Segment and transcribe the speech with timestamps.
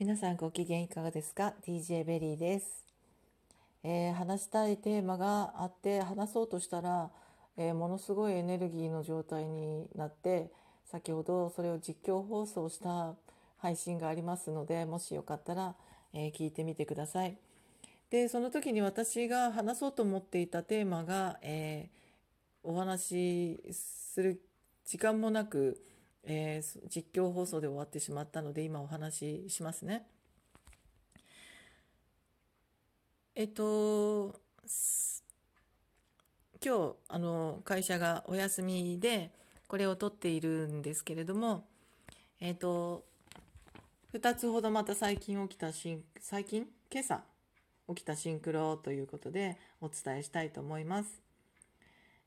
[0.00, 2.84] 皆さんご機嫌いかがですか ?DJ ベリーです、
[3.84, 7.10] えー話したいテーマがあって話そうとしたら、
[7.56, 10.50] えーものすごいエネルギーの状態になって
[10.84, 13.14] 先ほどそれを実況放送した
[13.58, 15.76] 配信がありますのでもしよかったら、
[16.12, 17.38] えー聞いてみてください。
[18.10, 21.88] でその時に私が話そうと思っていたテーマが、え
[22.64, 24.40] お話しする
[24.84, 25.80] 時間もなく、
[26.26, 30.06] えー実況放送で終わってしまったので今お話ししますね。
[33.34, 34.40] えっと
[36.64, 39.30] 今日あの会社がお休みで
[39.68, 41.64] これを撮っているんですけれども
[42.40, 43.04] えっと
[44.14, 46.66] 2つほどまた最近起きたシン最近？
[46.90, 47.22] 今朝
[47.88, 51.20] 起きたシンクロということでお伝えしたいと思います。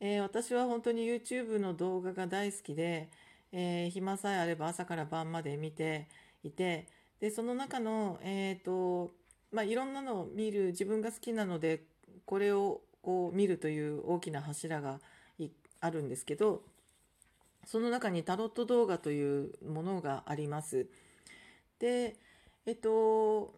[0.00, 3.08] えー私は本当に YouTube の動画が大好きで、
[3.56, 6.08] えー暇さえあれば朝から晩まで見て
[6.42, 6.88] いて
[7.20, 9.12] でその中の、えーと
[9.52, 11.84] まあ、いろんなのを見る自分が好きなので
[12.26, 14.98] これをこう見るという大きな柱が
[15.80, 16.62] あるんですけど
[17.64, 20.86] その中にタロット動画というものがあります。
[21.78, 22.16] で
[22.66, 23.54] えっと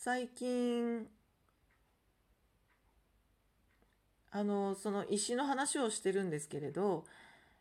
[0.00, 1.06] 最近
[4.30, 7.04] あのその石の話をしてるんですけれど、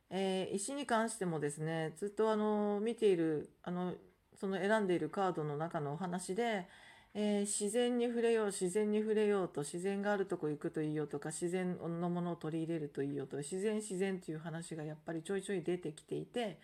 [0.10, 3.94] えー石に関してもですねずっとあの見ているあの
[4.40, 6.68] その選んでいるカードの中のお話で、
[7.14, 16.60] えー自然に触れよう自然に触れようと自然があるとこ行くといいよとか自然のものを取り入れるといいよと自然自然という話がやっぱりちょいちょい出てきていて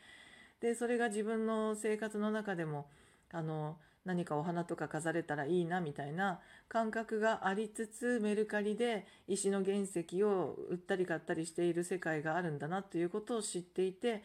[0.61, 2.87] でそれが自分の生活の中でも
[3.31, 14.23] あの何かお花とか飾れたらいいなみたいな感覚がありつつメルカリで石の原石を売ったり買ったりしている世界があるんだなということを知っていて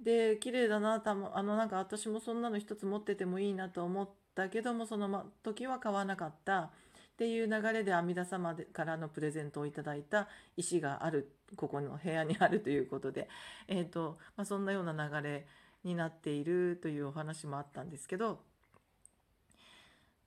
[0.00, 6.70] で綺麗だなたもあのなんか私もそんなの一つ持っててもいいなと思ったけどもその時は買わなかった。
[7.10, 10.26] っていう流れで阿弥陀様からのプレゼントをいただいた
[10.56, 13.28] 石があるここの部屋にあるということで、
[13.68, 15.46] えーとまあ、そんなような流れ
[15.84, 18.40] になっているというお話もあったんですけど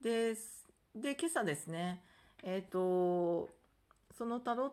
[0.03, 0.35] で
[0.93, 2.01] で今朝ですね
[2.43, 3.49] えっ、と
[4.11, 4.71] そのタロッ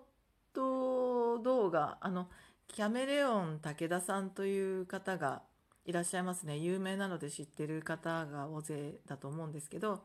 [0.53, 2.27] ト動画あの
[2.67, 5.43] キャメレオン武田さんという方が
[5.87, 6.59] いらっしゃいますね。
[6.59, 10.03] 有名なので知ってる方が大勢だと思うんですけど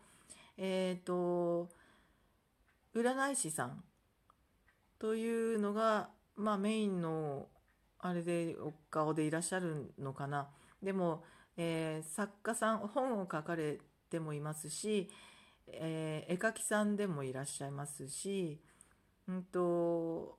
[0.58, 1.70] えっ、と
[2.94, 3.84] 占い師さん
[5.00, 7.48] というのがまあメインの
[8.00, 10.48] あれでお顔でいらっしゃるのかな。
[10.84, 11.24] でも、
[11.58, 13.80] えー作家さん本を書かれ
[14.16, 15.10] てもいますし、
[15.68, 18.60] えー絵描きさんでもいらっしゃいますし
[19.28, 20.38] うんと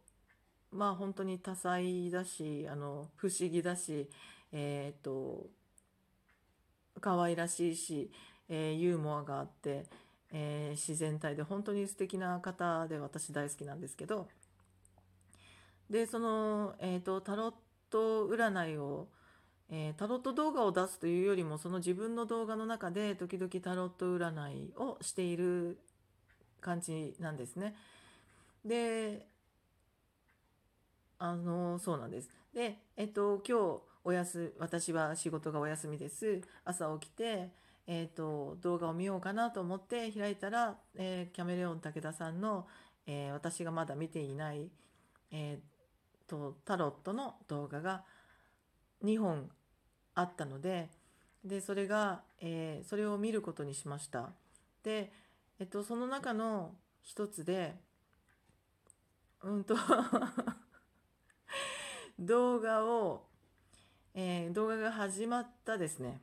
[0.73, 4.09] まあ本当に多彩だしあの不思議だし
[4.53, 5.47] えっ、と
[7.01, 8.11] 可愛らしいし、
[8.49, 9.85] えーユーモアがあって、
[10.33, 14.29] えー自然体で本当に素敵な方で私大好きなんですけど
[15.91, 17.55] でその、えー、とタロッ
[17.91, 19.09] ト占いを、
[19.71, 25.79] えータロット動画を出すというよりもその自分の動画の中で時々タロット占いをしている
[26.61, 27.75] 感じなんですね。
[28.65, 29.27] で
[31.19, 32.29] あのそうなんです。
[32.55, 36.41] で、えっと、今日おやす私は仕事がお休みです。
[36.65, 37.51] 朝起きて、
[37.87, 42.67] えっと、動画を見ようかなと思って開いたら、えーキャメレオン武田さんの、
[43.07, 44.71] えー私がまだ見ていない、
[45.31, 48.05] えーとタロットの動画が
[49.07, 49.51] 2本
[50.15, 50.89] あったので
[51.45, 54.31] でそれが、えーそれを見ることにしました。
[54.83, 55.13] で、
[55.61, 57.77] えっと、その中の一つで
[59.43, 59.77] うんと
[62.19, 63.29] 動画を、
[64.15, 66.21] えー動画が始まったですね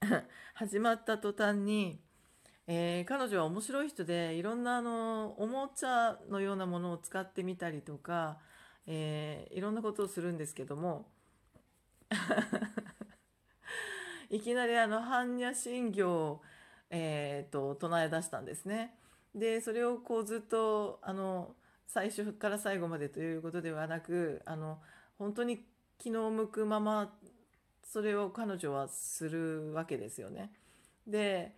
[0.54, 2.00] 始まった途端に、
[2.66, 8.40] えー彼女は面白い人でいろんなあのおもちゃのようなものを使ってみたりとか、
[8.86, 11.06] えーいろんなことをするんですけども
[14.30, 16.42] いきなりあの般若心経を、
[16.90, 18.94] えーと唱え出したんですね。
[19.34, 21.54] でそれをこうずっとあの
[21.86, 24.80] 最初から最後までということではなくあの
[25.18, 25.64] 本当に
[25.98, 27.16] 気の向くまま
[27.84, 30.52] それを彼女はするわけですよね。
[31.06, 31.56] で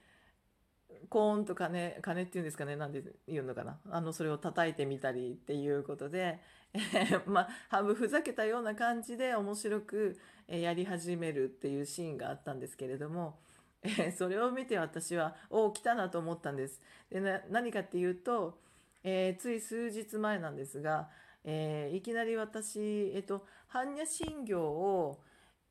[1.08, 6.40] コーンと鐘鐘っていうんですかねなんで言うのかなあのそれを叩いてみたりっていうことで、
[6.74, 10.18] えーまあ半分ふざけたような感じで面白く
[10.60, 13.38] やり始めるっていうシーンがあったんですけれども、
[13.82, 16.80] えそれを見て私はおお来たなと思ったんです。
[17.10, 17.20] で
[17.50, 18.58] 何かっていうと、
[19.02, 21.08] えーつい数日前なんですが、
[21.44, 25.20] えーいきなり私、えっと、般若心経を、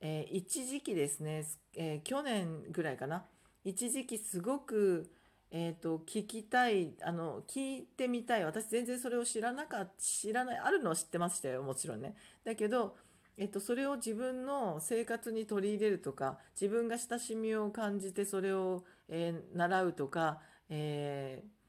[0.02, 1.46] えー一時期ですね、
[1.76, 3.26] え去年ぐらいかな
[3.64, 5.12] 一時期すごく、
[5.52, 12.96] えーと、聞きたいあの聞いてみたい私全然それを知らなかった知らないあるのは知ってましたよもちろんねだけど、
[13.42, 20.40] えっと、それを自分の生活に取り入れるとか自分が親しみを感じてそれを、えー、習うとか、
[20.70, 21.62] えー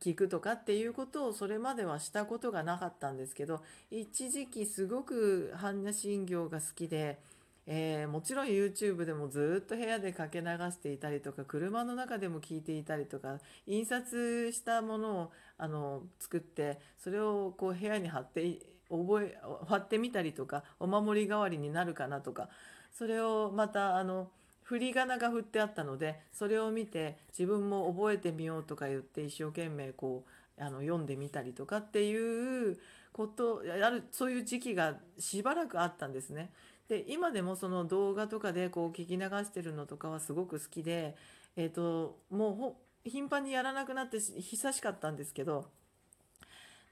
[0.00, 7.18] 聞くとかっていうことをそれまではしたことがなかったんですけど一時期すごく般若心経が好きで
[7.66, 18.58] えー、もちろん YouTube でもずっと部屋でかけ流していたりとか車の中でも聞いていたりとか印刷したものをあの作ってそれをこう部屋に貼って
[18.98, 22.48] 覚え貼ってみたりとかお守り代わりになるかなとか
[22.92, 24.28] それをまたあの
[24.62, 30.24] 振り仮名が振ってあったのでそれを見て自分も覚えてみようとか言って一生懸命こ
[30.58, 32.78] うあの読んでみたりとかっていう
[33.12, 36.50] ことあるそういう時期がしばらくあったんですね。
[36.88, 41.16] で今でもその動画とかでこう聞き流してるのとかはすごく好きで、
[41.56, 45.66] えーと、もう頻繁にやらなくなって久しかったんですけど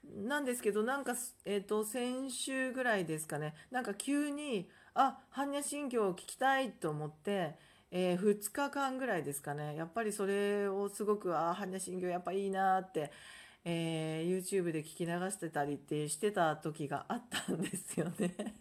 [0.03, 1.15] なんですけどなんか、
[1.45, 7.55] えーと、先週ぐらいですかねなんか急にあ般若心経を聞きたいと思って、
[7.91, 13.11] えー、2日間ぐらいですかねやっぱりそれをすごくあ般若心経やっぱいいなって、
[13.63, 18.55] えー、YouTube で聞き流してたりってしてた時があったんですよね。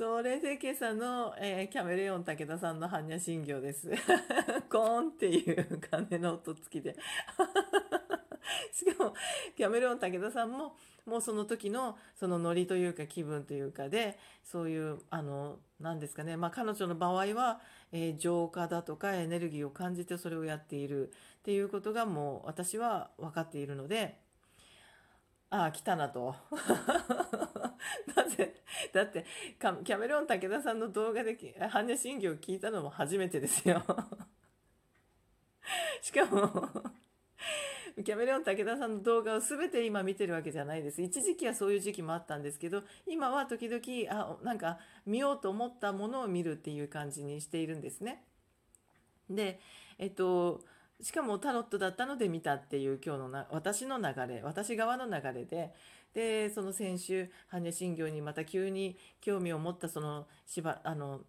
[0.00, 3.90] それで今朝の、えー、キャメレオン武田さんの般若心経です。
[4.72, 6.96] コーンっていう鐘の音付きで。
[8.72, 9.14] しかも、
[9.54, 10.74] キャメレオン武田さんも、
[11.04, 17.60] もうその時の、そのノリというか気分というかで、そういう、あの、何ですかね、まあ彼女の場合は、
[17.92, 21.12] えー、浄化だとかエネルギーを感じてそれをやっているっ
[21.42, 24.18] ていうことがもう私は分かっているので、
[25.50, 26.36] ああ、来たなと。
[28.92, 29.24] だって
[29.58, 33.82] キャメロン武田さんの動画で般若心経を聞いたのも初めてですよ。
[36.02, 36.70] しかも
[38.04, 41.02] キャメロン武田さんの動画を全て今見てるわけじゃないです。
[41.02, 48.24] 一時期はそういう時期もあったんですけど、今は時々、あ、なんか見ようと思ったものを見るっていう感じにしているんですね。
[49.28, 49.60] で、
[49.98, 50.64] えっと、
[51.02, 55.72] しかもタロットだったので見たっていう今日のな私の流れ私側の流れで
[56.14, 61.20] でその先週般若心経にまた急に興味を持ったそのしばあの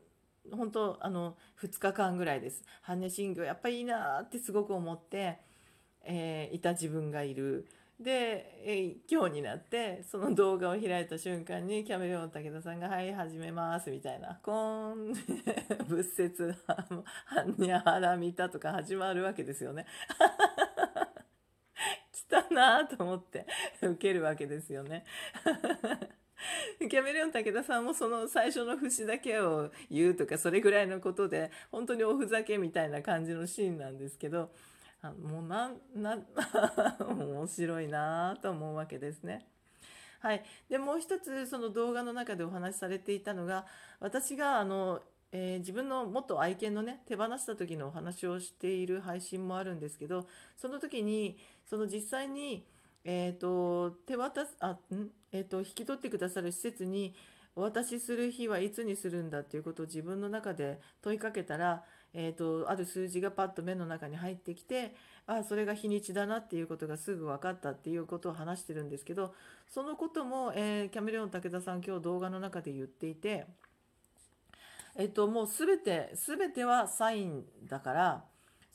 [0.51, 5.38] 本当あの2日間ぐらいです般若心経やっぱいいなってすごく思って、
[6.03, 7.68] えー、いた自分がいる。
[8.01, 15.13] で、え今日になってその動画を開いた瞬間にキャメレオン武田さんが「はい始めます」みたいな「コーン
[15.88, 17.03] 仏説般
[17.59, 19.86] 若腹見た」とか始まるわけですよね。
[22.12, 23.45] 来たなと思って
[23.81, 25.06] 受けるわけですよね。
[26.89, 34.51] キャメレオン武田さんもその最初の節だけを言うとかそれぐらいのことで本当におふざけみたいな感じのシーンなんですけど
[35.01, 36.18] あもうなんな
[37.00, 39.48] 面白いなと思うわけですね。
[40.19, 43.65] はい、でもう一つその動画の中でお話しされていたのが
[44.00, 45.01] 私があの、
[45.31, 50.27] えー、自分の元愛犬のね手放した時のお話をしている配信もあるんですけど
[50.57, 52.68] その時にその実際に、
[53.04, 57.15] えーと、手渡すあん、えーと引き取ってくださる施設に
[57.56, 64.95] お渡しする日はいつにするんだっていうことを自分の中で問いかけたらえーと、ある数字がパッと目の中に入ってきて
[65.27, 69.33] あそれが日にちだなっていうことがすぐ分かったっていうことを話してるんですけど
[69.69, 73.45] そのことも、えー、キャメレオン武田さん今日動画の中で言っていて、
[74.97, 78.23] えっ、ー、と、もう全て全てはサインだから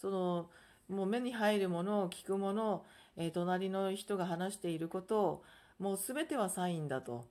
[0.00, 0.50] その
[0.88, 5.42] もう目に入るものを聞くものを、えー、隣の人が話していることを
[5.78, 7.26] もう全てはサインだと、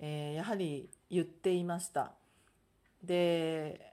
[0.00, 2.12] えー、やはり言っていました。
[3.04, 3.89] で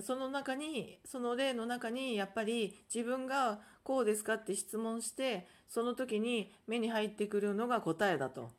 [0.00, 8.50] その中にその例の中にやっぱり自分がこうですかって質問してその時に目に入ってくるのが答えだと、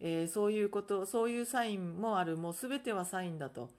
[0.00, 2.36] えー、そういうことそういうサインもある。
[2.36, 3.70] もう全てはサインだと。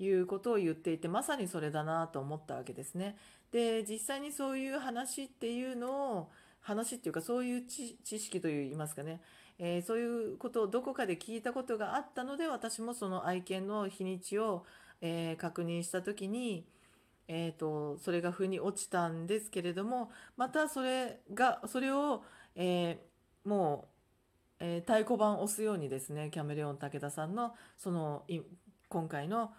[0.00, 3.16] いうことを言っていてまさにそれだなと思ったわけですね。
[3.50, 6.30] で実際にそういう話っていうのを
[6.60, 9.20] 話っていうかそういう知識といいますかね、
[9.58, 14.66] えー、そういうことをどこかで聞いたことがあったので私もその愛犬の日にちを
[15.00, 16.66] えー、確認した時に、
[17.28, 22.24] えーと、それが腑に落ちたんですけれどもまたそれがそれを、
[22.56, 23.88] えー、も
[24.60, 28.24] う、えー、太鼓判を押すようにですねキャメレオン武田さんのその
[28.88, 29.52] 今回の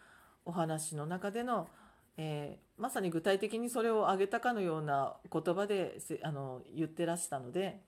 [0.46, 1.68] お話の中での、
[2.18, 7.82] えー、まさに具体的にそれを挙げたかのような言葉であの言ってらしたので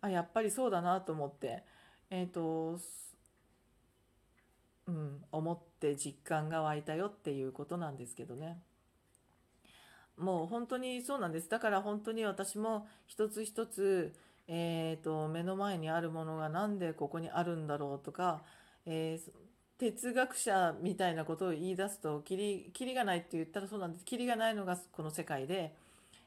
[0.00, 1.62] あやっぱりそうだなと思って、
[2.10, 2.80] えーと
[4.88, 8.58] うん、思って実感が湧いたよっていうことなんですけどね。
[10.16, 11.48] もう本当にそうなんです。
[11.48, 14.12] だから本当に私も一つ一つ、
[14.48, 18.42] えーと、目の前にあるものが何でここにあるんだろうとか、
[18.86, 19.32] えー
[19.82, 25.74] 哲学者みたいなことを言い出すとキリキリがないって言ったらそうなんですキリがないのがこの世界で、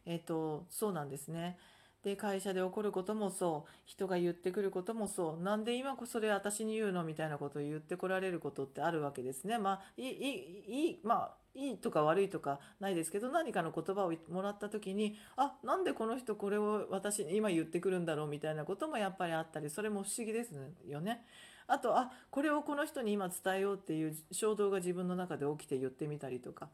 [0.06, 1.58] えーと、そうなんですね
[2.06, 3.72] で会社で起こることもそう。
[3.84, 5.44] 人が言ってくることもそう。
[5.44, 9.58] なんで今こそれ私に言うのみたいなことを言ってこられることってあるわけですね。
[9.58, 20.52] まあいいいいまあいいとか悪いとかないですけど何かの言葉をもらった時にあなんでこの人これを私に今言ってくるんだろうみたいなこともやっぱりあったりそれも不思議です
[20.88, 21.26] よね。
[21.66, 26.70] あとあこれをこの人に今伝えようっていう衝動が自分の中で起きて言ってみたりとか。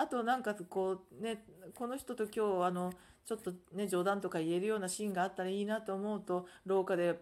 [0.00, 2.90] あとなんかこうねこの人と今日あの
[3.26, 7.20] ちょっとね冗談とか言えるようなシーンがあったらいいなと思うと廊下で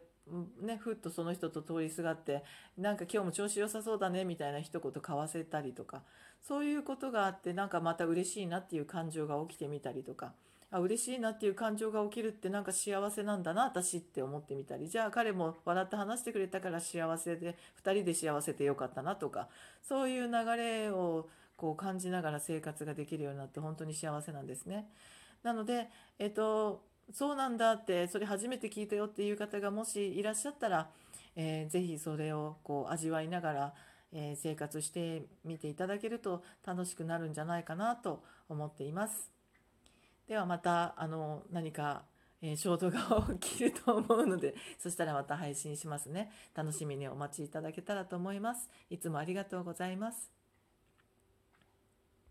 [0.61, 2.45] ね、ふっとその人と通りすがって
[2.77, 6.03] なんか今日も調子良さそうだねみたいな一言交わせたりとか
[6.47, 10.35] そういうことがあってなんかまた嬉しいなっていう感情が起きてみたりとか
[10.71, 19.49] あ嬉しいなっていう感情が起きるってなんか幸せなんだな私って思ってみたりじゃあ彼も笑って話してくれたから幸せで2人で幸せでよかったなとか
[19.83, 21.27] そういう流れを
[21.59, 24.89] こう感じながら生活ができるようになって本当に幸せなんですね。
[25.43, 25.89] なので、
[26.19, 30.89] えっと、そうなんだってそれ初めて聞いたよっていう方がもしいらっしゃったら、
[31.37, 33.75] えー、ぜひそれをこう味わいながら、
[34.13, 39.31] えー、生活してみていただけると楽しくなるんじゃないかなと思っています。
[40.29, 42.05] ではまたあの何か、
[42.41, 50.38] えー、衝動が起きると思うのでそしたらまた配信しますね楽しみにお待ちいただけたらと思いますいつもありがとうございます